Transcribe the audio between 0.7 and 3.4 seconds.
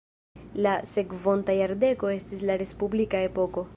sekvonta jardeko estis la respublika